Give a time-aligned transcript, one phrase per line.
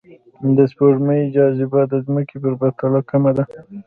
[0.57, 3.43] د سپوږمۍ جاذبه د ځمکې په پرتله کمه ده